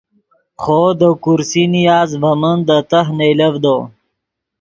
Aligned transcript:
خوو 0.61 0.87
دے 0.99 1.09
کرسی 1.23 1.63
نیاست 1.71 2.13
ڤے 2.21 2.31
من 2.41 2.57
دے 2.67 2.77
تہہ 2.89 3.09
نئیلڤدو 3.17 3.77